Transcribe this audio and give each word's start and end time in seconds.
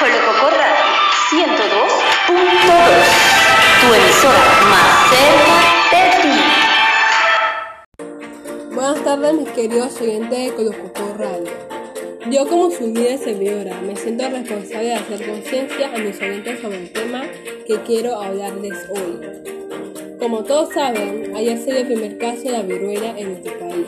Colococorra 0.00 0.72
102.2, 1.28 1.44
tu 3.82 3.86
emisora 3.92 4.44
más 4.70 4.88
cerca 5.10 5.56
de. 8.64 8.74
Buenas 8.74 9.04
tardes 9.04 9.34
mis 9.34 9.50
queridos 9.50 10.00
oyentes 10.00 10.38
de 10.38 10.54
Colococó 10.54 11.04
Radio. 11.18 11.52
Yo 12.30 12.48
como 12.48 12.70
su 12.70 12.86
líder 12.86 13.18
servidora 13.18 13.78
me 13.82 13.94
siento 13.94 14.26
responsable 14.30 14.88
de 14.88 14.94
hacer 14.94 15.26
conciencia 15.28 15.92
a 15.94 15.98
mis 15.98 16.18
oyentes 16.18 16.60
sobre 16.62 16.78
el 16.78 16.90
tema 16.94 17.24
que 17.66 17.78
quiero 17.82 18.18
hablarles 18.22 18.78
hoy. 18.88 19.20
Como 20.18 20.44
todos 20.44 20.72
saben, 20.72 21.36
ayer 21.36 21.58
se 21.58 21.78
el 21.78 21.86
primer 21.86 22.16
caso 22.16 22.44
de 22.44 22.52
la 22.52 22.62
viruela 22.62 23.18
en 23.18 23.32
nuestro 23.32 23.52
país. 23.58 23.86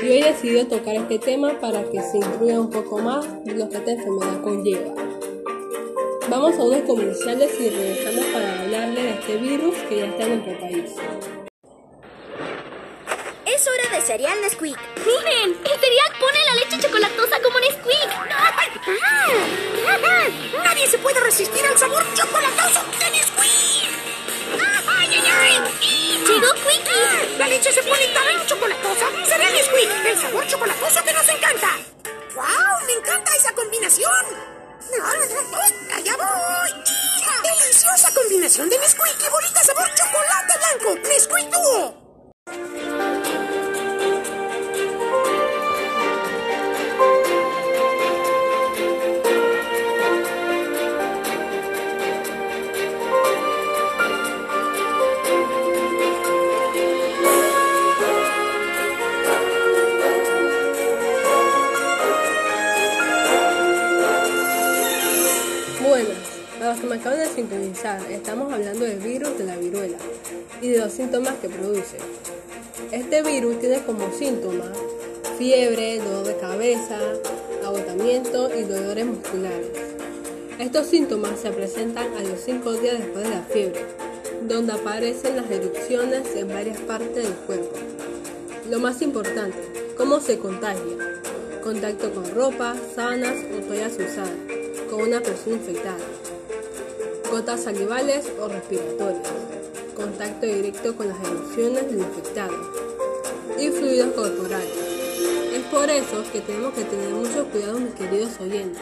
Y 0.00 0.08
hoy 0.08 0.22
he 0.22 0.24
decidido 0.24 0.68
tocar 0.68 0.94
este 0.94 1.18
tema 1.18 1.58
para 1.58 1.82
que 1.82 2.00
se 2.00 2.18
incluya 2.18 2.60
un 2.60 2.70
poco 2.70 2.98
más 2.98 3.26
lo 3.44 3.68
que 3.68 3.76
esta 3.78 3.90
enfermedad 3.90 4.40
conlleva. 4.40 5.15
Vamos 6.28 6.58
a 6.58 6.62
unos 6.64 6.80
comerciales 6.80 7.52
y 7.60 7.70
regresamos 7.70 8.24
para 8.26 8.60
hablarle 8.60 9.00
de 9.00 9.10
este 9.10 9.36
virus 9.36 9.76
que 9.88 9.98
ya 9.98 10.06
está 10.06 10.24
en 10.24 10.44
nuestro 10.44 10.60
país. 10.60 10.90
Es 13.46 13.68
hora 13.68 13.96
de 13.96 14.00
cereal 14.00 14.40
Nesquik. 14.40 14.76
¡Miren! 15.06 15.50
¡El 15.50 15.80
cereal 15.80 16.10
pone 16.18 16.38
la 16.46 16.54
leche 16.56 16.80
chocolatosa 16.80 17.05
¡Deliciosa 37.42 38.14
combinación 38.14 38.68
de 38.70 38.78
Nesquik 38.78 39.26
y 39.26 39.28
bolita 39.28 39.64
sabor 39.64 39.92
chocolate 39.92 40.54
blanco! 40.56 41.08
¡Nesquik 41.08 41.50
Duo! 41.50 42.05
Los 66.60 66.80
que 66.80 66.86
me 66.86 66.96
acaban 66.96 67.18
de 67.18 67.26
sintonizar, 67.26 68.00
estamos 68.10 68.52
hablando 68.52 68.84
del 68.84 68.98
virus 68.98 69.36
de 69.38 69.44
la 69.44 69.56
viruela 69.56 69.98
y 70.62 70.68
de 70.68 70.78
los 70.78 70.92
síntomas 70.92 71.34
que 71.34 71.48
produce. 71.48 71.98
Este 72.92 73.22
virus 73.22 73.60
tiene 73.60 73.82
como 73.82 74.10
síntomas 74.12 74.70
fiebre, 75.36 75.98
dolor 75.98 76.26
de 76.26 76.36
cabeza, 76.38 76.98
agotamiento 77.62 78.48
y 78.56 78.62
dolores 78.62 79.04
musculares. 79.04 79.66
Estos 80.58 80.86
síntomas 80.86 81.38
se 81.38 81.50
presentan 81.50 82.06
a 82.16 82.22
los 82.22 82.40
5 82.40 82.72
días 82.74 82.98
después 82.98 83.24
de 83.24 83.30
la 83.30 83.42
fiebre, 83.42 83.84
donde 84.48 84.72
aparecen 84.72 85.36
las 85.36 85.50
erupciones 85.50 86.34
en 86.34 86.48
varias 86.48 86.78
partes 86.80 87.14
del 87.14 87.34
cuerpo. 87.46 87.76
Lo 88.70 88.78
más 88.78 89.02
importante, 89.02 89.58
cómo 89.96 90.20
se 90.20 90.38
contagia. 90.38 91.20
Contacto 91.62 92.14
con 92.14 92.34
ropa, 92.34 92.74
sanas 92.94 93.36
o 93.52 93.62
toallas 93.62 93.92
usadas, 93.94 94.30
con 94.88 95.02
una 95.02 95.20
persona 95.20 95.56
infectada 95.56 95.98
gotas 97.36 97.64
salivales 97.64 98.32
o 98.40 98.48
respiratorias, 98.48 99.28
contacto 99.94 100.46
directo 100.46 100.96
con 100.96 101.08
las 101.08 101.18
erupciones 101.20 101.86
del 101.86 101.98
infectado 101.98 102.56
y 103.58 103.68
fluidos 103.68 104.14
corporales. 104.14 104.72
Es 105.54 105.62
por 105.64 105.90
eso 105.90 106.24
que 106.32 106.40
tenemos 106.40 106.72
que 106.72 106.84
tener 106.84 107.10
mucho 107.10 107.44
cuidado, 107.50 107.78
mis 107.78 107.92
queridos 107.92 108.40
oyentes, 108.40 108.80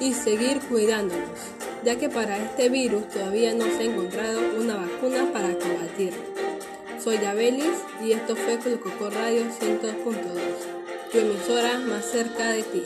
y 0.00 0.12
seguir 0.12 0.60
cuidándonos, 0.68 1.30
ya 1.82 1.96
que 1.96 2.10
para 2.10 2.36
este 2.44 2.68
virus 2.68 3.08
todavía 3.08 3.54
no 3.54 3.64
se 3.64 3.78
ha 3.78 3.84
encontrado 3.84 4.40
una 4.60 4.76
vacuna 4.76 5.32
para 5.32 5.58
combatirlo. 5.58 6.22
Soy 7.02 7.16
Abelis 7.24 7.78
y 8.04 8.12
esto 8.12 8.36
fue 8.36 8.58
Coco 8.58 9.08
Radio 9.08 9.44
102.2, 9.44 11.10
tu 11.10 11.18
emisora 11.18 11.78
más 11.78 12.04
cerca 12.04 12.50
de 12.50 12.64
ti. 12.64 12.84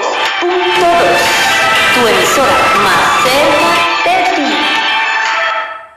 Vox.2, 0.00 0.84
tu 1.94 2.08
emisora 2.08 2.56
más 2.82 3.04
cerca 3.22 3.68
de 4.04 4.36
ti. 4.36 4.59